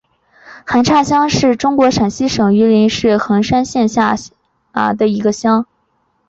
[0.65, 4.31] 韩岔乡是中国陕西省榆林市横山县下辖
[4.95, 5.67] 的一个乡。